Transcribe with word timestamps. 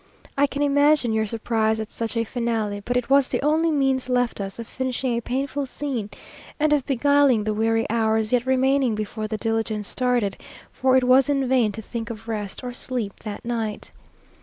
I 0.35 0.47
can 0.47 0.63
imagine 0.63 1.13
your 1.13 1.27
surprise 1.27 1.79
at 1.79 1.91
such 1.91 2.17
a 2.17 2.23
finale, 2.23 2.79
but 2.83 2.97
it 2.97 3.07
was 3.07 3.27
the 3.27 3.39
only 3.43 3.69
means 3.69 4.09
left 4.09 4.41
us 4.41 4.57
of 4.57 4.67
finishing 4.67 5.15
a 5.15 5.21
painful 5.21 5.67
scene, 5.67 6.09
and 6.59 6.73
of 6.73 6.83
beguiling 6.87 7.43
the 7.43 7.53
weary 7.53 7.85
hours 7.87 8.31
yet 8.33 8.47
remaining 8.47 8.95
before 8.95 9.27
the 9.27 9.37
diligence 9.37 9.87
started, 9.87 10.37
for 10.71 10.97
it 10.97 11.03
was 11.03 11.29
in 11.29 11.47
vain 11.47 11.71
to 11.73 11.83
think 11.83 12.09
of 12.09 12.27
rest 12.27 12.63
or 12.63 12.73
sleep 12.73 13.19
that 13.19 13.45
night. 13.45 13.91